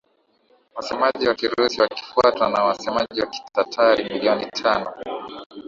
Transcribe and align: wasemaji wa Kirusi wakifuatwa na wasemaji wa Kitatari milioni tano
wasemaji 0.75 1.27
wa 1.27 1.35
Kirusi 1.35 1.81
wakifuatwa 1.81 2.49
na 2.49 2.63
wasemaji 2.63 3.21
wa 3.21 3.27
Kitatari 3.27 4.03
milioni 4.03 4.45
tano 4.45 4.93